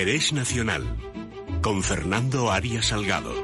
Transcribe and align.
Interés 0.00 0.32
Nacional 0.32 0.96
con 1.60 1.82
Fernando 1.82 2.50
Arias 2.50 2.86
Salgado. 2.86 3.34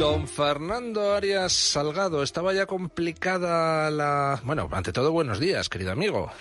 Don 0.00 0.26
Fernando 0.26 1.12
Arias 1.12 1.52
Salgado, 1.52 2.22
estaba 2.22 2.54
ya 2.54 2.64
complicada 2.64 3.90
la... 3.90 4.40
Bueno, 4.44 4.66
ante 4.72 4.94
todo, 4.94 5.12
buenos 5.12 5.38
días, 5.38 5.68
querido 5.68 5.92
amigo. 5.92 6.32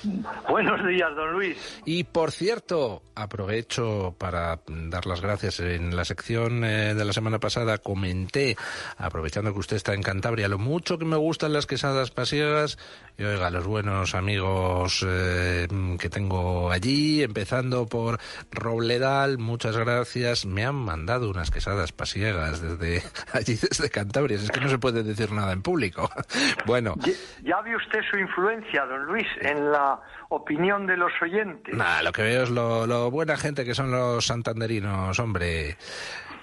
Buenos 0.50 0.88
días, 0.88 1.14
don 1.14 1.34
Luis. 1.34 1.82
Y 1.84 2.05
por 2.05 2.32
cierto, 2.32 3.04
aprovecho 3.16 4.16
para 4.18 4.62
dar 4.66 5.05
las 5.05 5.20
gracias. 5.20 5.59
En 5.59 5.94
la 5.94 6.05
sección 6.05 6.64
eh, 6.64 6.94
de 6.94 7.04
la 7.04 7.12
semana 7.12 7.40
pasada 7.40 7.80
comenté, 7.80 8.55
aprovechando 8.98 9.52
que 9.52 9.60
usted 9.60 9.76
está 9.76 9.94
en 9.94 10.04
Cantabria, 10.04 10.48
lo 10.48 10.57
mucho 10.57 10.98
que 10.98 11.04
me 11.04 11.18
gustan 11.18 11.52
las 11.52 11.66
quesadas 11.66 12.12
pasiegas. 12.12 12.78
Y 13.18 13.23
oiga, 13.23 13.50
los 13.50 13.68
buenos 13.68 14.16
amigos 14.16 15.05
eh, 15.05 15.68
que 15.99 16.10
tengo 16.10 16.71
allí, 16.71 17.23
empezando 17.23 17.88
por 17.88 18.20
Robledal, 18.52 19.38
muchas 19.38 19.76
gracias. 19.76 20.46
Me 20.46 20.63
han 20.63 20.76
mandado 20.76 21.30
unas 21.30 21.52
quesadas 21.52 21.91
pasiegas 21.91 22.62
desde 22.62 23.04
allí 23.34 23.48
desde 23.55 23.89
Cantabria. 23.89 24.38
Es 24.38 24.52
que 24.52 24.59
no 24.59 24.70
se 24.70 24.77
puede 24.77 25.03
decir 25.03 25.31
nada 25.31 25.53
en 25.53 25.62
público. 25.62 26.09
bueno. 26.66 26.95
Ya, 27.44 27.62
ve 27.62 27.76
usted 27.76 27.99
su 28.09 28.17
influencia, 28.17 28.85
don 28.85 29.05
Luis, 29.05 29.27
en 29.41 29.71
la 29.71 29.99
opinión 30.30 30.85
de 30.85 30.98
los 30.98 31.12
oyentes. 31.21 31.76
Nada, 31.76 32.04
lo 32.04 32.12
que 32.12 32.23
veo 32.23 32.43
es 32.43 32.49
lo, 32.49 33.12
buena 33.12 33.38
gente 33.38 33.66
que 33.66 33.73
son 33.73 33.91
los 33.91 34.26
santanderinos, 34.26 35.17
hombre. 35.20 35.77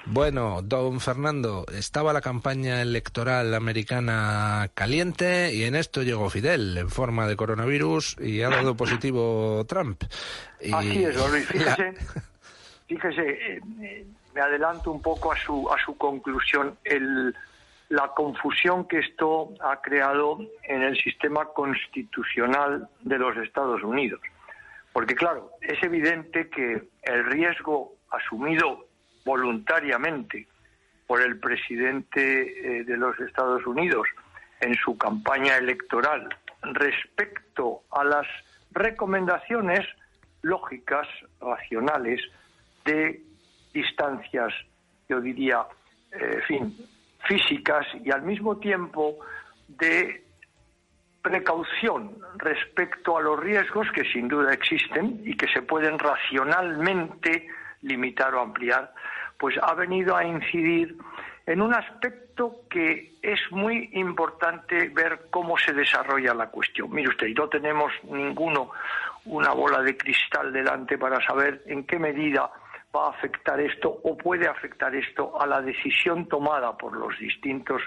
Bueno, 0.08 0.60
don 0.62 1.00
Fernando, 1.00 1.66
estaba 1.72 2.12
la 2.12 2.20
campaña 2.20 2.80
electoral 2.80 3.52
americana 3.54 4.70
caliente 4.72 5.52
y 5.52 5.64
en 5.64 5.74
esto 5.74 6.04
llegó 6.04 6.30
Fidel 6.30 6.78
en 6.78 6.88
forma 6.90 7.26
de 7.26 7.34
coronavirus 7.34 8.16
y 8.20 8.40
ha 8.42 8.48
dado 8.48 8.76
positivo 8.76 9.64
Trump. 9.68 10.04
Así 10.72 11.02
es, 11.02 11.16
don 11.16 11.32
Luis. 11.32 11.46
Fíjese, 11.48 11.94
fíjese 12.86 13.30
eh, 13.30 13.60
eh, 13.82 14.06
me 14.36 14.42
adelanto 14.42 14.92
un 14.92 15.00
poco 15.00 15.32
a 15.32 15.36
su, 15.38 15.66
a 15.70 15.82
su 15.82 15.96
conclusión, 15.96 16.76
el, 16.84 17.34
la 17.88 18.08
confusión 18.08 18.86
que 18.86 18.98
esto 18.98 19.54
ha 19.60 19.80
creado 19.80 20.38
en 20.64 20.82
el 20.82 20.94
sistema 21.02 21.46
constitucional 21.46 22.86
de 23.00 23.16
los 23.16 23.34
Estados 23.38 23.82
Unidos. 23.82 24.20
Porque 24.92 25.14
claro, 25.14 25.52
es 25.62 25.82
evidente 25.82 26.50
que 26.50 26.86
el 27.04 27.24
riesgo 27.24 27.94
asumido 28.10 28.84
voluntariamente 29.24 30.46
por 31.06 31.22
el 31.22 31.40
presidente 31.40 32.20
eh, 32.20 32.84
de 32.84 32.96
los 32.98 33.18
Estados 33.20 33.66
Unidos 33.66 34.06
en 34.60 34.74
su 34.74 34.98
campaña 34.98 35.56
electoral 35.56 36.28
respecto 36.62 37.84
a 37.90 38.04
las 38.04 38.26
recomendaciones 38.72 39.86
lógicas, 40.42 41.08
racionales, 41.40 42.20
de 42.84 43.25
distancias, 43.76 44.52
yo 45.08 45.20
diría, 45.20 45.66
eh, 46.12 46.40
fin, 46.46 46.74
físicas 47.26 47.86
y 48.04 48.10
al 48.10 48.22
mismo 48.22 48.56
tiempo 48.56 49.18
de 49.68 50.24
precaución 51.22 52.16
respecto 52.38 53.18
a 53.18 53.20
los 53.20 53.38
riesgos 53.38 53.88
que 53.92 54.04
sin 54.04 54.28
duda 54.28 54.52
existen 54.52 55.20
y 55.24 55.36
que 55.36 55.48
se 55.48 55.62
pueden 55.62 55.98
racionalmente 55.98 57.48
limitar 57.82 58.34
o 58.34 58.40
ampliar, 58.40 58.92
pues 59.38 59.56
ha 59.60 59.74
venido 59.74 60.16
a 60.16 60.24
incidir 60.24 60.96
en 61.44 61.60
un 61.60 61.74
aspecto 61.74 62.62
que 62.70 63.14
es 63.22 63.40
muy 63.50 63.90
importante 63.92 64.88
ver 64.88 65.26
cómo 65.30 65.58
se 65.58 65.72
desarrolla 65.72 66.32
la 66.34 66.48
cuestión. 66.48 66.90
Mire 66.92 67.08
usted, 67.08 67.28
no 67.36 67.48
tenemos 67.48 67.92
ninguno 68.04 68.70
una 69.26 69.50
bola 69.52 69.82
de 69.82 69.96
cristal 69.96 70.52
delante 70.52 70.96
para 70.96 71.20
saber 71.26 71.62
en 71.66 71.84
qué 71.84 71.98
medida 71.98 72.50
va 72.94 73.06
a 73.06 73.10
afectar 73.10 73.60
esto 73.60 73.88
o 73.88 74.16
puede 74.16 74.48
afectar 74.48 74.94
esto 74.94 75.40
a 75.40 75.46
la 75.46 75.60
decisión 75.60 76.26
tomada 76.28 76.76
por 76.76 76.96
los 76.96 77.18
distintos 77.18 77.82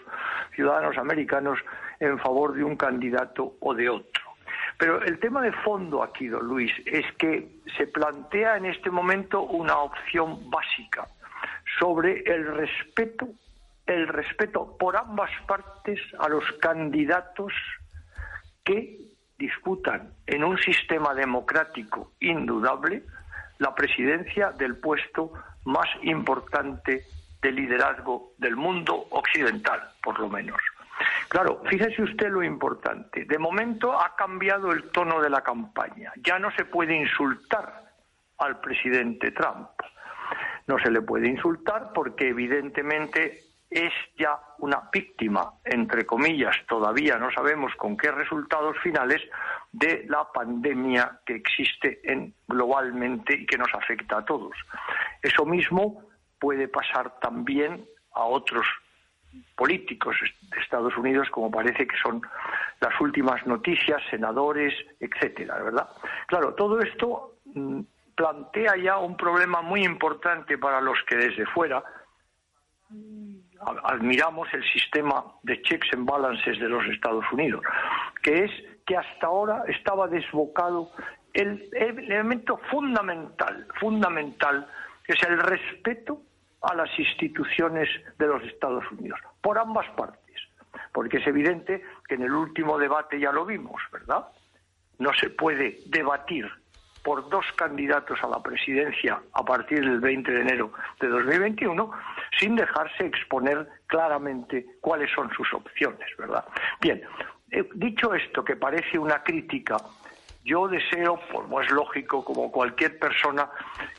ciudadanos 0.55 0.97
americanos 0.97 1.59
en 1.99 2.19
favor 2.19 2.53
de 2.53 2.63
un 2.63 2.75
candidato 2.75 3.55
o 3.59 3.73
de 3.73 3.89
otro. 3.89 4.23
Pero 4.77 5.01
el 5.01 5.19
tema 5.19 5.41
de 5.41 5.51
fondo 5.51 6.01
aquí, 6.03 6.27
don 6.27 6.45
Luis, 6.45 6.71
es 6.85 7.05
que 7.17 7.49
se 7.77 7.87
plantea 7.87 8.57
en 8.57 8.65
este 8.65 8.89
momento 8.89 9.41
una 9.41 9.77
opción 9.79 10.49
básica 10.49 11.07
sobre 11.79 12.21
el 12.21 12.55
respeto, 12.55 13.27
el 13.85 14.07
respeto 14.07 14.77
por 14.77 14.95
ambas 14.95 15.31
partes 15.47 15.99
a 16.17 16.29
los 16.29 16.45
candidatos 16.61 17.53
que 18.63 18.97
disputan 19.37 20.13
en 20.27 20.43
un 20.43 20.57
sistema 20.57 21.13
democrático 21.13 22.11
indudable 22.19 23.03
la 23.59 23.75
presidencia 23.75 24.51
del 24.51 24.77
puesto 24.77 25.31
más 25.65 25.87
importante 26.01 27.03
de 27.41 27.51
liderazgo 27.51 28.33
del 28.37 28.55
mundo 28.55 29.05
occidental, 29.11 29.81
por 30.01 30.19
lo 30.19 30.27
menos. 30.27 30.57
Claro, 31.29 31.61
fíjese 31.69 32.01
usted 32.01 32.29
lo 32.29 32.43
importante. 32.43 33.25
De 33.25 33.37
momento 33.37 33.97
ha 33.97 34.15
cambiado 34.15 34.71
el 34.71 34.89
tono 34.89 35.21
de 35.21 35.29
la 35.29 35.41
campaña. 35.41 36.11
Ya 36.23 36.39
no 36.39 36.51
se 36.51 36.65
puede 36.65 36.95
insultar 36.95 37.83
al 38.39 38.59
presidente 38.59 39.31
Trump. 39.31 39.69
No 40.67 40.77
se 40.79 40.91
le 40.91 41.01
puede 41.01 41.27
insultar 41.27 41.91
porque 41.93 42.29
evidentemente 42.29 43.48
es 43.69 43.93
ya 44.17 44.39
una 44.57 44.89
víctima, 44.91 45.53
entre 45.63 46.05
comillas, 46.05 46.55
todavía 46.67 47.17
no 47.17 47.31
sabemos 47.31 47.73
con 47.75 47.95
qué 47.95 48.11
resultados 48.11 48.77
finales, 48.81 49.21
de 49.71 50.05
la 50.09 50.31
pandemia 50.31 51.19
que 51.25 51.35
existe 51.35 51.99
en, 52.03 52.33
globalmente 52.47 53.35
y 53.35 53.45
que 53.45 53.57
nos 53.57 53.71
afecta 53.73 54.17
a 54.17 54.25
todos. 54.25 54.55
Eso 55.21 55.45
mismo 55.45 56.03
puede 56.39 56.67
pasar 56.67 57.19
también 57.19 57.85
a 58.13 58.23
otros 58.23 58.65
políticos 59.55 60.15
de 60.41 60.59
Estados 60.59 60.97
Unidos, 60.97 61.29
como 61.29 61.51
parece 61.51 61.85
que 61.85 61.95
son 61.97 62.21
las 62.79 62.99
últimas 62.99 63.45
noticias, 63.45 64.01
senadores, 64.09 64.73
etcétera, 64.99 65.61
¿verdad? 65.61 65.87
Claro, 66.25 66.55
todo 66.55 66.79
esto 66.79 67.35
mm, 67.45 67.81
plantea 68.15 68.75
ya 68.77 68.97
un 68.97 69.15
problema 69.15 69.61
muy 69.61 69.83
importante 69.83 70.57
para 70.57 70.81
los 70.81 70.97
que 71.07 71.15
desde 71.15 71.45
fuera 71.45 71.83
admiramos 73.83 74.47
el 74.53 74.63
sistema 74.71 75.23
de 75.43 75.61
checks 75.61 75.89
and 75.93 76.09
balances 76.09 76.59
de 76.59 76.69
los 76.69 76.85
Estados 76.87 77.25
Unidos, 77.31 77.63
que 78.23 78.45
es 78.45 78.51
que 78.85 78.97
hasta 78.97 79.27
ahora 79.27 79.63
estaba 79.67 80.07
desbocado 80.07 80.91
el, 81.33 81.69
elemento 81.73 82.57
fundamental, 82.71 83.67
fundamental, 83.79 84.67
que 85.03 85.13
es 85.13 85.23
el 85.23 85.39
respeto 85.39 86.21
a 86.61 86.75
las 86.75 86.89
instituciones 86.97 87.89
de 88.17 88.27
los 88.27 88.43
Estados 88.43 88.83
Unidos, 88.91 89.19
por 89.41 89.57
ambas 89.57 89.87
partes, 89.91 90.35
porque 90.91 91.17
es 91.17 91.27
evidente 91.27 91.83
que 92.07 92.15
en 92.15 92.23
el 92.23 92.31
último 92.31 92.77
debate 92.77 93.19
ya 93.19 93.31
lo 93.31 93.45
vimos, 93.45 93.81
¿verdad? 93.91 94.27
No 94.97 95.13
se 95.13 95.29
puede 95.29 95.79
debatir 95.85 96.49
por 97.03 97.29
dos 97.29 97.45
candidatos 97.55 98.19
a 98.23 98.27
la 98.27 98.41
presidencia 98.41 99.21
a 99.33 99.43
partir 99.43 99.79
del 99.81 99.99
20 99.99 100.31
de 100.31 100.41
enero 100.41 100.71
de 100.99 101.07
2021 101.07 101.91
sin 102.37 102.55
dejarse 102.55 103.05
exponer 103.05 103.67
claramente 103.87 104.65
cuáles 104.81 105.11
son 105.11 105.31
sus 105.31 105.53
opciones, 105.53 106.07
¿verdad? 106.17 106.45
Bien, 106.81 107.01
eh, 107.51 107.67
dicho 107.73 108.13
esto, 108.13 108.43
que 108.43 108.55
parece 108.55 108.99
una 108.99 109.23
crítica, 109.23 109.77
yo 110.43 110.67
deseo, 110.67 111.19
como 111.31 111.61
es 111.61 111.69
lógico, 111.71 112.23
como 112.23 112.51
cualquier 112.51 112.97
persona, 112.99 113.49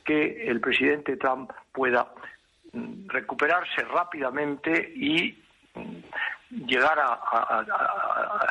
que 0.05 0.49
el 0.49 0.61
presidente 0.61 1.17
Trump 1.17 1.53
pueda 1.73 2.13
mm, 2.73 3.09
recuperarse 3.09 3.83
rápidamente 3.83 4.93
y 4.95 5.43
mm, 5.75 6.67
llegar 6.67 6.99
a, 6.99 8.50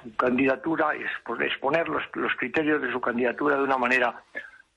su 0.00 0.14
candidatura, 0.16 0.94
exponer 0.94 1.88
los, 1.88 2.02
los 2.14 2.34
criterios 2.36 2.80
de 2.82 2.92
su 2.92 3.00
candidatura 3.00 3.56
de 3.56 3.62
una 3.62 3.78
manera 3.78 4.22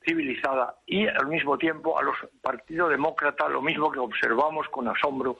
civilizada 0.04 0.74
y 0.86 1.06
al 1.06 1.26
mismo 1.26 1.58
tiempo 1.58 1.98
a 1.98 2.02
los 2.02 2.16
partidos 2.40 2.90
demócratas 2.90 3.50
lo 3.50 3.60
mismo 3.60 3.90
que 3.90 3.98
observamos 3.98 4.68
con 4.68 4.88
asombro 4.88 5.38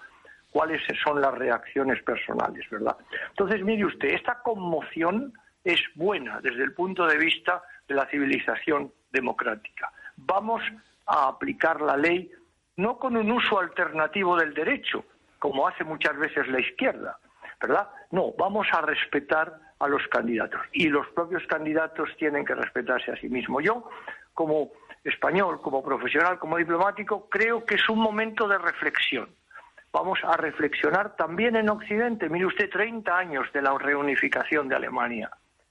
cuáles 0.50 0.83
son 1.05 1.21
las 1.21 1.35
reacciones 1.35 2.03
personales, 2.03 2.69
¿verdad? 2.71 2.97
Entonces, 3.31 3.62
mire 3.62 3.85
usted, 3.85 4.09
esta 4.09 4.41
conmoción 4.43 5.33
es 5.65 5.81
buena 5.94 6.41
desde 6.41 6.62
el 6.62 6.73
punto 6.73 7.06
de 7.06 7.19
vista 7.19 7.62
de 7.87 7.94
la 7.94 8.06
civilización 8.06 8.93
democrática. 9.11 9.91
Vamos 10.17 10.62
a 11.06 11.29
aplicar 11.29 11.81
la 11.81 11.97
ley 11.97 12.31
no 12.77 12.99
con 12.99 13.17
un 13.17 13.31
uso 13.31 13.59
alternativo 13.59 14.37
del 14.37 14.55
derecho, 14.55 15.05
como 15.38 15.67
hace 15.67 15.85
muchas 15.85 16.17
veces 16.17 16.47
la 16.49 16.61
izquierda, 16.61 17.19
¿verdad? 17.61 17.89
No, 18.11 18.33
vamos 18.39 18.67
a 18.73 18.81
respetar 18.83 19.59
a 19.79 19.89
los 19.89 20.07
candidatos 20.09 20.61
y 20.73 20.89
los 20.89 21.07
propios 21.09 21.47
candidatos 21.47 22.11
tienen 22.19 22.45
que 22.45 22.55
respetarse 22.55 23.13
a 23.13 23.17
sí 23.17 23.29
mismos. 23.29 23.63
Yo, 23.65 23.89
como 24.35 24.71
español, 25.05 25.61
como 25.61 25.83
profesional, 25.83 26.39
como 26.39 26.57
diplomático, 26.57 27.29
creo 27.29 27.65
que 27.65 27.77
es 27.77 27.89
un 27.89 28.01
momento 28.01 28.49
de 28.49 28.59
reflexión 28.59 29.29
vamos 29.93 30.19
a 30.23 30.37
reflexionar 30.37 31.17
también 31.17 31.57
en 31.57 31.69
Occidente. 31.69 32.29
Mire 32.29 32.47
usted, 32.47 32.71
30 32.71 33.17
años 33.17 33.47
de 33.53 33.63
la 33.63 33.77
reunificación 33.77 34.69
de 34.69 34.77
Alemania. 34.77 35.31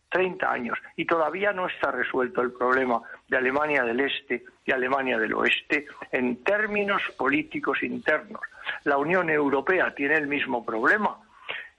30 0.09 0.49
años 0.49 0.79
y 0.95 1.05
todavía 1.05 1.51
no 1.51 1.67
está 1.67 1.91
resuelto 1.91 2.41
el 2.41 2.53
problema 2.53 3.01
de 3.27 3.37
Alemania 3.37 3.83
del 3.83 3.99
Este 3.99 4.45
y 4.65 4.71
Alemania 4.71 5.17
del 5.17 5.33
Oeste 5.33 5.85
en 6.13 6.43
términos 6.45 7.01
políticos 7.17 7.83
internos. 7.83 8.39
La 8.85 8.97
Unión 8.97 9.29
Europea 9.29 9.93
tiene 9.93 10.15
el 10.15 10.27
mismo 10.27 10.65
problema, 10.65 11.17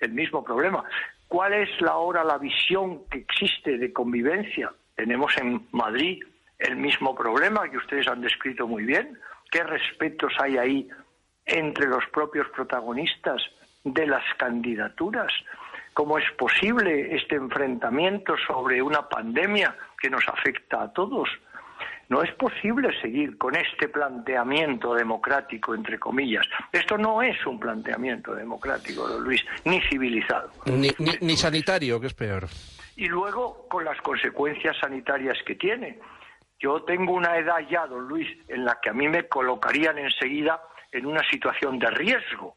el 0.01 0.13
mismo 0.13 0.45
problema. 0.45 0.85
¿Cuál 1.27 1.55
es 1.55 1.69
ahora 1.83 2.25
la 2.25 2.39
visión 2.39 3.05
que 3.11 3.19
existe 3.19 3.77
de 3.79 3.93
convivencia? 3.93 4.73
Tenemos 4.95 5.37
en 5.37 5.67
Madrid 5.73 6.23
el 6.59 6.77
mismo 6.77 7.15
problema 7.15 7.71
que 7.71 7.77
ustedes 7.77 8.09
han 8.09 8.21
descrito 8.21 8.67
muy 8.67 8.85
bien. 8.85 9.19
¿Qué 9.51 9.63
respetos 9.63 10.33
hay 10.41 10.57
ahí 10.57 10.89
entre 11.47 11.87
los 11.87 12.05
propios 12.13 12.49
protagonistas 12.51 13.43
de 13.85 14.07
las 14.07 14.25
candidaturas? 14.37 15.33
cómo 15.99 16.17
es 16.17 16.31
posible 16.39 17.17
este 17.17 17.35
enfrentamiento 17.35 18.37
sobre 18.47 18.81
una 18.81 19.09
pandemia 19.09 19.77
que 20.01 20.09
nos 20.09 20.23
afecta 20.29 20.81
a 20.81 20.93
todos. 20.93 21.29
No 22.09 22.23
es 22.23 22.33
posible 22.35 22.89
seguir 23.01 23.37
con 23.37 23.55
este 23.55 23.89
planteamiento 23.89 24.95
democrático, 24.95 25.75
entre 25.75 25.99
comillas. 25.99 26.47
Esto 26.73 26.97
no 26.97 27.21
es 27.23 27.45
un 27.47 27.61
planteamiento 27.61 28.35
democrático, 28.35 29.07
don 29.07 29.23
Luis, 29.23 29.45
ni 29.65 29.81
civilizado. 29.83 30.51
Ni, 30.67 30.91
ni 31.21 31.37
sanitario, 31.37 32.01
que 32.01 32.07
es 32.07 32.15
peor. 32.15 32.47
Y 32.97 33.07
luego 33.07 33.67
con 33.69 33.85
las 33.85 34.01
consecuencias 34.01 34.77
sanitarias 34.81 35.37
que 35.47 35.55
tiene. 35.55 35.99
Yo 36.59 36.83
tengo 36.83 37.13
una 37.13 37.37
edad 37.37 37.59
ya, 37.71 37.87
don 37.87 38.09
Luis, 38.09 38.27
en 38.49 38.65
la 38.65 38.81
que 38.81 38.91
a 38.91 38.93
mí 38.93 39.07
me 39.07 39.29
colocarían 39.29 39.99
enseguida 39.99 40.61
en 40.91 41.07
una 41.07 41.23
situación 41.31 41.79
de 41.79 41.91
riesgo 41.91 42.57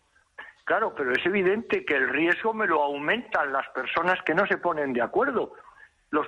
Claro, 0.72 0.94
pero 0.96 1.12
es 1.12 1.26
evidente 1.26 1.84
que 1.84 1.96
el 1.96 2.08
riesgo 2.10 2.54
me 2.54 2.68
lo 2.68 2.82
aumentan 2.82 3.52
las 3.52 3.68
personas 3.70 4.22
que 4.24 4.34
no 4.34 4.46
se 4.48 4.58
ponen 4.58 4.94
de 4.94 5.02
acuerdo, 5.02 5.54
los 6.12 6.28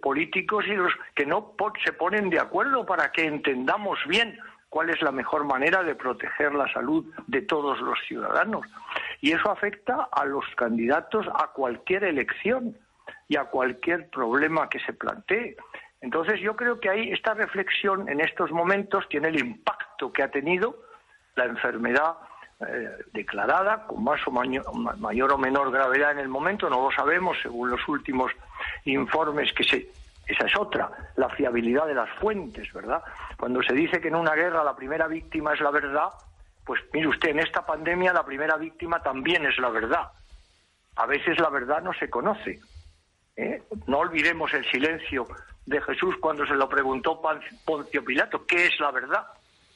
políticos 0.00 0.64
y 0.66 0.74
los 0.74 0.92
que 1.14 1.26
no 1.26 1.54
se 1.84 1.92
ponen 1.92 2.30
de 2.30 2.40
acuerdo 2.40 2.84
para 2.84 3.12
que 3.12 3.24
entendamos 3.24 3.98
bien 4.08 4.38
cuál 4.70 4.90
es 4.90 5.00
la 5.02 5.12
mejor 5.12 5.44
manera 5.44 5.82
de 5.82 5.94
proteger 5.94 6.54
la 6.54 6.70
salud 6.72 7.04
de 7.26 7.42
todos 7.42 7.80
los 7.80 7.98
ciudadanos. 8.06 8.66
Y 9.20 9.32
eso 9.32 9.50
afecta 9.50 10.08
a 10.10 10.24
los 10.24 10.44
candidatos 10.56 11.26
a 11.34 11.48
cualquier 11.48 12.04
elección 12.04 12.76
y 13.28 13.36
a 13.36 13.44
cualquier 13.44 14.08
problema 14.10 14.68
que 14.68 14.80
se 14.80 14.92
plantee. 14.92 15.56
Entonces 16.00 16.40
yo 16.40 16.56
creo 16.56 16.80
que 16.80 16.88
ahí 16.88 17.10
esta 17.10 17.34
reflexión 17.34 18.08
en 18.08 18.20
estos 18.20 18.50
momentos 18.50 19.08
tiene 19.08 19.28
el 19.28 19.40
impacto 19.40 20.12
que 20.12 20.22
ha 20.22 20.30
tenido 20.30 20.76
la 21.34 21.44
enfermedad 21.44 22.16
eh, 22.66 22.90
declarada 23.12 23.86
con 23.86 24.04
más 24.04 24.20
o 24.26 24.30
mayor 24.30 25.32
o 25.32 25.38
menor 25.38 25.70
gravedad 25.70 26.12
en 26.12 26.18
el 26.18 26.28
momento, 26.28 26.68
no 26.68 26.82
lo 26.82 26.90
sabemos 26.90 27.36
según 27.42 27.70
los 27.70 27.86
últimos 27.88 28.32
informes 28.84 29.52
que 29.52 29.64
se 29.64 29.88
esa 30.28 30.44
es 30.44 30.56
otra, 30.56 30.90
la 31.16 31.30
fiabilidad 31.30 31.86
de 31.86 31.94
las 31.94 32.10
fuentes, 32.18 32.70
¿verdad? 32.74 33.02
Cuando 33.38 33.62
se 33.62 33.72
dice 33.72 33.98
que 33.98 34.08
en 34.08 34.14
una 34.14 34.34
guerra 34.34 34.62
la 34.62 34.76
primera 34.76 35.08
víctima 35.08 35.54
es 35.54 35.60
la 35.60 35.70
verdad, 35.70 36.10
pues 36.66 36.82
mire 36.92 37.08
usted, 37.08 37.30
en 37.30 37.38
esta 37.38 37.64
pandemia 37.64 38.12
la 38.12 38.26
primera 38.26 38.58
víctima 38.58 39.02
también 39.02 39.46
es 39.46 39.56
la 39.58 39.70
verdad. 39.70 40.12
A 40.96 41.06
veces 41.06 41.40
la 41.40 41.48
verdad 41.48 41.82
no 41.82 41.94
se 41.94 42.10
conoce. 42.10 42.60
¿eh? 43.36 43.62
No 43.86 44.00
olvidemos 44.00 44.52
el 44.52 44.70
silencio 44.70 45.26
de 45.64 45.80
Jesús 45.80 46.16
cuando 46.20 46.46
se 46.46 46.54
lo 46.54 46.68
preguntó 46.68 47.22
Poncio 47.64 48.04
Pilato, 48.04 48.44
¿qué 48.44 48.66
es 48.66 48.78
la 48.80 48.90
verdad? 48.90 49.26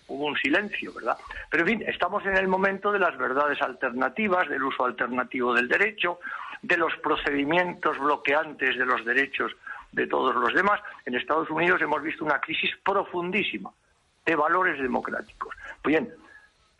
hubo 0.09 0.27
un 0.27 0.37
silencio, 0.37 0.93
¿verdad? 0.93 1.17
Pero 1.50 1.62
en 1.62 1.69
fin, 1.69 1.89
estamos 1.89 2.25
en 2.27 2.37
el 2.37 2.49
momento 2.49 2.93
de 2.93 2.99
las 2.99 3.17
verdades 3.17 3.61
alternativas, 3.62 4.49
del 4.49 4.62
uso 4.62 4.85
alternativo 4.85 5.55
del 5.55 5.69
derecho, 5.69 6.19
de 6.62 6.76
los 6.76 6.97
procedimientos 6.99 7.99
bloqueantes 7.99 8.79
de 8.79 8.87
los 8.87 9.05
derechos 9.05 9.53
de 9.91 10.06
todos 10.06 10.35
los 10.35 10.55
demás. 10.55 10.81
En 11.05 11.14
Estados 11.14 11.50
Unidos 11.50 11.82
hemos 11.82 12.03
visto 12.03 12.25
una 12.25 12.41
crisis 12.41 12.70
profundísima 12.85 13.70
de 14.25 14.37
valores 14.37 14.81
democráticos. 14.81 15.55
Bien, 15.85 16.12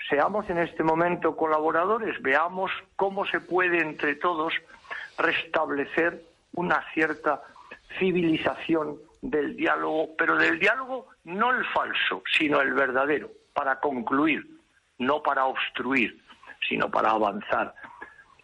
seamos 0.09 0.49
en 0.49 0.59
este 0.59 0.83
momento 0.83 1.37
colaboradores, 1.37 2.21
veamos 2.23 2.71
cómo 2.97 3.27
se 3.27 3.41
puede 3.41 3.81
entre 3.81 4.15
todos 4.15 4.55
restablecer 5.19 6.23
una 6.55 6.85
cierta 6.93 7.43
civilización 7.99 8.99
del 9.21 9.57
diálogo, 9.57 10.11
pero 10.17 10.37
del 10.37 10.59
diálogo 10.59 11.09
no 11.25 11.53
el 11.53 11.65
falso, 11.67 12.23
sino 12.39 12.61
el 12.61 12.73
verdadero, 12.73 13.31
para 13.53 13.81
concluir, 13.81 14.47
no 14.99 15.23
para 15.23 15.45
obstruir, 15.47 16.21
sino 16.69 16.91
para 16.91 17.11
avanzar. 17.11 17.75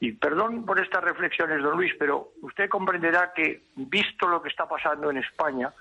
Y 0.01 0.13
perdón 0.13 0.65
por 0.65 0.79
estas 0.81 1.03
reflexiones, 1.03 1.63
don 1.63 1.77
Luis, 1.77 1.93
pero 1.99 2.31
usted 2.43 2.69
comprenderá 2.69 3.33
que, 3.33 3.65
visto 3.75 4.29
lo 4.29 4.41
que 4.41 4.49
está 4.49 4.69
pasando 4.69 5.11
en 5.11 5.19
España, 5.19 5.73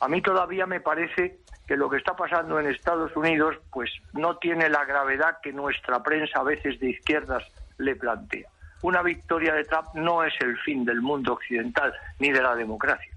a 0.00 0.08
mí 0.08 0.22
todavía 0.22 0.66
me 0.66 0.80
parece 0.80 1.38
que 1.66 1.76
lo 1.76 1.88
que 1.88 1.98
está 1.98 2.16
pasando 2.16 2.58
en 2.58 2.66
Estados 2.66 3.14
Unidos, 3.14 3.56
pues 3.70 3.90
no 4.14 4.36
tiene 4.38 4.68
la 4.68 4.84
gravedad 4.84 5.38
que 5.42 5.52
nuestra 5.52 6.02
prensa 6.02 6.40
a 6.40 6.44
veces 6.44 6.80
de 6.80 6.90
izquierdas 6.90 7.44
le 7.78 7.94
plantea. 7.94 8.48
Una 8.82 9.02
victoria 9.02 9.54
de 9.54 9.64
Trump 9.64 9.88
no 9.94 10.24
es 10.24 10.34
el 10.40 10.58
fin 10.58 10.84
del 10.84 11.00
mundo 11.00 11.34
occidental 11.34 11.94
ni 12.18 12.32
de 12.32 12.42
la 12.42 12.56
democracia. 12.56 13.12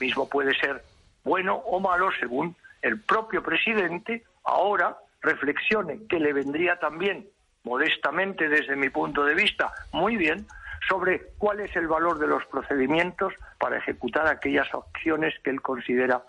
Mismo 0.00 0.28
puede 0.28 0.54
ser 0.54 0.82
bueno 1.24 1.54
o 1.54 1.80
malo 1.80 2.10
según 2.18 2.54
el 2.82 3.00
propio 3.00 3.42
presidente 3.42 4.24
ahora 4.44 4.96
reflexione 5.22 6.00
que 6.08 6.18
le 6.18 6.32
vendría 6.32 6.78
también, 6.78 7.26
modestamente 7.64 8.48
desde 8.48 8.76
mi 8.76 8.90
punto 8.90 9.24
de 9.24 9.34
vista, 9.34 9.72
muy 9.92 10.16
bien, 10.16 10.46
sobre 10.88 11.22
cuál 11.38 11.60
es 11.60 11.74
el 11.76 11.86
valor 11.86 12.18
de 12.18 12.26
los 12.26 12.44
procedimientos 12.46 13.32
para 13.58 13.78
ejecutar 13.78 14.26
aquellas 14.26 14.68
acciones 14.74 15.34
que 15.42 15.50
él 15.50 15.62
considera 15.62 16.22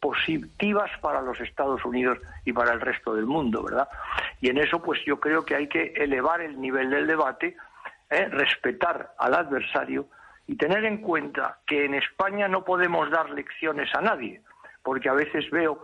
positivas 0.00 0.90
para 1.00 1.22
los 1.22 1.40
Estados 1.40 1.84
Unidos 1.84 2.18
y 2.44 2.52
para 2.52 2.72
el 2.72 2.80
resto 2.80 3.14
del 3.14 3.26
mundo, 3.26 3.62
¿verdad? 3.62 3.88
Y 4.40 4.48
en 4.48 4.58
eso, 4.58 4.82
pues 4.82 5.00
yo 5.06 5.20
creo 5.20 5.44
que 5.44 5.54
hay 5.54 5.68
que 5.68 5.92
elevar 5.96 6.40
el 6.40 6.60
nivel 6.60 6.90
del 6.90 7.06
debate, 7.06 7.56
¿eh? 8.10 8.28
respetar 8.28 9.14
al 9.16 9.34
adversario 9.34 10.08
y 10.48 10.56
tener 10.56 10.84
en 10.84 10.98
cuenta 10.98 11.60
que 11.64 11.84
en 11.84 11.94
España 11.94 12.48
no 12.48 12.64
podemos 12.64 13.08
dar 13.10 13.30
lecciones 13.30 13.94
a 13.94 14.00
nadie, 14.00 14.42
porque 14.82 15.08
a 15.08 15.14
veces 15.14 15.48
veo 15.52 15.80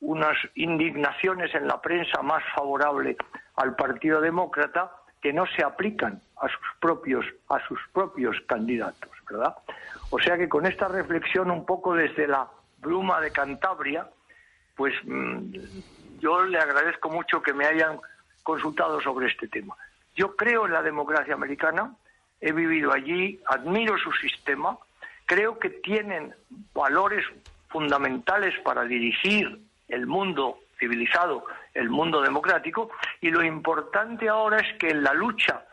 unas 0.00 0.36
indignaciones 0.54 1.54
en 1.54 1.66
la 1.66 1.80
prensa 1.80 2.22
más 2.22 2.42
favorable 2.54 3.16
al 3.56 3.74
Partido 3.74 4.20
Demócrata 4.20 4.92
que 5.20 5.32
no 5.32 5.44
se 5.46 5.64
aplican 5.64 6.20
a 6.40 6.48
sus 6.48 6.66
propios 6.80 7.26
a 7.48 7.58
sus 7.66 7.80
propios 7.92 8.36
candidatos, 8.46 9.10
¿verdad? 9.28 9.56
O 10.10 10.18
sea 10.20 10.36
que 10.36 10.48
con 10.48 10.66
esta 10.66 10.88
reflexión 10.88 11.50
un 11.50 11.66
poco 11.66 11.94
desde 11.94 12.28
la 12.28 12.48
bruma 12.78 13.20
de 13.20 13.32
Cantabria, 13.32 14.08
pues 14.76 14.94
mm, 15.04 15.52
yo 16.20 16.44
le 16.44 16.58
agradezco 16.58 17.10
mucho 17.10 17.42
que 17.42 17.52
me 17.52 17.66
hayan 17.66 17.98
consultado 18.44 19.00
sobre 19.00 19.26
este 19.26 19.48
tema. 19.48 19.76
Yo 20.14 20.36
creo 20.36 20.66
en 20.66 20.72
la 20.72 20.82
democracia 20.82 21.34
americana, 21.34 21.94
he 22.40 22.52
vivido 22.52 22.92
allí, 22.92 23.40
admiro 23.46 23.98
su 23.98 24.12
sistema, 24.12 24.78
creo 25.26 25.58
que 25.58 25.70
tienen 25.70 26.34
valores 26.72 27.24
fundamentales 27.68 28.54
para 28.64 28.84
dirigir 28.84 29.60
el 29.88 30.06
mundo 30.06 30.58
civilizado, 30.78 31.44
el 31.74 31.90
mundo 31.90 32.20
democrático, 32.20 32.90
y 33.20 33.30
lo 33.30 33.42
importante 33.42 34.28
ahora 34.28 34.58
es 34.58 34.78
que 34.78 34.88
en 34.88 35.02
la 35.02 35.12
lucha 35.12 35.64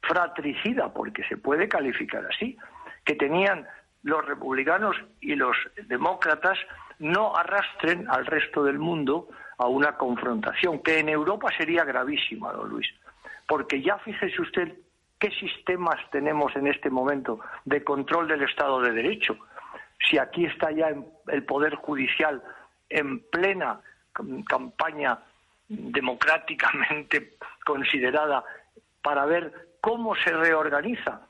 fratricida, 0.00 0.92
porque 0.92 1.24
se 1.24 1.36
puede 1.36 1.68
calificar 1.68 2.24
así, 2.30 2.56
que 3.04 3.14
tenían 3.14 3.66
los 4.02 4.24
republicanos 4.24 4.96
y 5.20 5.34
los 5.34 5.56
demócratas, 5.86 6.58
no 6.98 7.34
arrastren 7.36 8.08
al 8.08 8.26
resto 8.26 8.64
del 8.64 8.78
mundo 8.78 9.28
a 9.58 9.66
una 9.66 9.96
confrontación, 9.96 10.82
que 10.82 10.98
en 10.98 11.08
Europa 11.08 11.48
sería 11.56 11.84
gravísima, 11.84 12.52
don 12.52 12.68
Luis. 12.68 12.88
Porque 13.46 13.82
ya 13.82 13.98
fíjese 13.98 14.40
usted 14.40 14.74
qué 15.18 15.30
sistemas 15.30 15.96
tenemos 16.10 16.54
en 16.56 16.66
este 16.66 16.90
momento 16.90 17.40
de 17.64 17.82
control 17.82 18.28
del 18.28 18.42
Estado 18.42 18.80
de 18.80 18.92
Derecho 18.92 19.36
si 20.08 20.18
aquí 20.18 20.44
está 20.44 20.70
ya 20.70 20.92
el 21.28 21.44
Poder 21.44 21.74
Judicial 21.76 22.42
en 22.94 23.18
plena 23.18 23.80
campaña 24.48 25.18
democráticamente 25.68 27.32
considerada 27.66 28.44
para 29.02 29.26
ver 29.26 29.52
cómo 29.80 30.14
se 30.14 30.30
reorganiza 30.30 31.20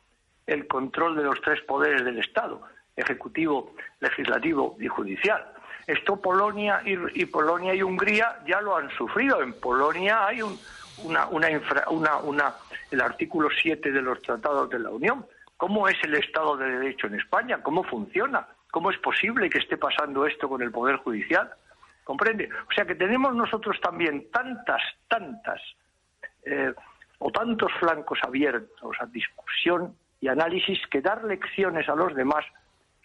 el 0.47 0.67
control 0.69 1.17
de 1.17 1.25
los 1.25 1.41
tres 1.41 1.61
poderes 1.63 2.05
del 2.05 2.19
Estado, 2.19 2.61
ejecutivo, 2.95 3.75
legislativo 4.01 4.77
y 4.79 4.89
judicial. 4.89 5.43
Esto 5.87 6.21
Polonia 6.21 6.83
y, 6.85 7.25
Polonia 7.27 7.75
y 7.75 7.83
Hungría 7.83 8.41
ya 8.47 8.61
lo 8.61 8.77
han 8.77 8.91
sufrido. 8.91 9.43
En 9.43 9.55
Polonia 9.55 10.27
hay 10.27 10.41
una, 11.03 11.27
una, 11.27 12.55
el 12.91 13.01
artículo 13.01 13.49
7 13.51 13.91
de 13.91 14.03
los 14.03 14.21
tratados 14.23 14.69
de 14.69 14.79
la 14.79 14.91
Unión. 14.91 15.27
¿Cómo 15.57 15.89
es 15.89 15.97
el 16.05 16.15
Estado 16.15 16.57
de 16.57 16.69
Derecho 16.69 17.07
en 17.07 17.15
España? 17.15 17.63
¿Cómo 17.63 17.85
funciona? 17.85 18.47
¿Cómo 18.75 18.91
es 18.91 18.99
posible 18.99 19.49
que 19.49 19.61
esté 19.61 19.77
pasando 19.77 20.27
esto 20.27 20.49
con 20.49 20.61
el 20.61 20.73
Poder 20.73 20.97
Judicial? 20.97 21.49
¿Comprende? 22.03 22.49
O 22.69 22.73
sea 22.75 22.85
que 22.85 22.97
tenemos 22.97 23.33
nosotros 23.33 23.81
también 23.81 24.29
tantas, 24.33 24.83
tantas, 25.07 25.63
eh, 26.45 26.75
o 27.21 27.31
tantos 27.31 27.71
flancos 27.79 28.19
abiertos 28.27 28.97
a 28.99 29.07
discusión 29.07 29.95
y 30.21 30.27
análisis 30.27 30.81
que 30.91 31.01
dar 31.01 31.23
lecciones 31.23 31.89
a 31.89 31.95
los 31.95 32.17
demás 32.17 32.45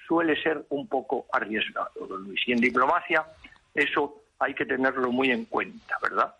suele 0.08 0.42
ser 0.42 0.66
un 0.70 0.88
poco 0.88 1.28
arriesgado, 1.32 2.08
don 2.08 2.24
Luis. 2.24 2.42
Y 2.48 2.54
en 2.54 2.62
diplomacia 2.62 3.24
eso 3.76 4.24
hay 4.40 4.56
que 4.56 4.66
tenerlo 4.66 5.12
muy 5.12 5.30
en 5.30 5.46
cuenta, 5.46 6.00
¿verdad? 6.02 6.34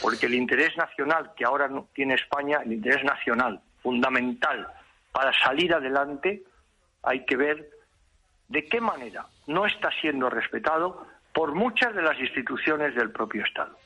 Porque 0.00 0.26
el 0.26 0.34
interés 0.34 0.76
nacional 0.76 1.32
que 1.36 1.44
ahora 1.44 1.68
tiene 1.94 2.14
España, 2.14 2.60
el 2.64 2.74
interés 2.74 3.02
nacional 3.02 3.60
fundamental 3.82 4.68
para 5.10 5.32
salir 5.32 5.74
adelante, 5.74 6.44
hay 7.02 7.24
que 7.24 7.36
ver 7.36 7.77
de 8.48 8.66
qué 8.66 8.80
manera 8.80 9.26
no 9.46 9.66
está 9.66 9.90
siendo 10.00 10.28
respetado 10.30 11.06
por 11.32 11.54
muchas 11.54 11.94
de 11.94 12.02
las 12.02 12.18
instituciones 12.18 12.94
del 12.94 13.10
propio 13.10 13.44
Estado. 13.44 13.76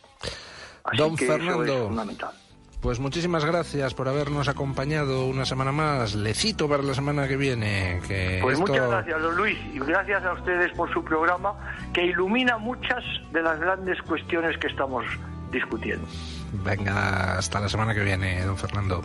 Así 0.85 0.97
Don 0.97 1.17
que 1.17 1.27
Fernando, 1.27 1.65
eso 1.65 1.75
es 1.75 1.87
fundamental. 1.89 2.33
Pues 2.81 2.99
muchísimas 2.99 3.45
gracias 3.45 3.95
por 3.95 4.09
habernos 4.09 4.49
acompañado 4.49 5.27
una 5.27 5.45
semana 5.45 5.71
más. 5.71 6.17
Le 6.17 6.35
cito 6.35 6.69
para 6.69 6.83
la 6.83 6.95
semana 6.95 7.29
que 7.29 7.37
viene. 7.37 8.01
Que 8.09 8.41
pues 8.43 8.59
muchas 8.59 8.89
gracias, 8.89 9.23
don 9.23 9.37
Luis, 9.37 9.57
y 9.73 9.79
gracias 9.79 10.25
a 10.25 10.33
ustedes 10.33 10.73
por 10.73 10.93
su 10.93 11.05
programa 11.05 11.55
que 11.93 12.07
ilumina 12.07 12.59
muchas 12.59 13.05
de 13.31 13.41
las 13.41 13.61
grandes 13.61 14.03
cuestiones 14.03 14.59
que 14.59 14.67
estamos 14.67 15.05
discutiendo. 15.53 16.09
Venga, 16.65 17.39
hasta 17.39 17.61
la 17.61 17.69
semana 17.69 17.95
que 17.95 18.03
viene, 18.03 18.45
don 18.45 18.57
Fernando. 18.57 19.01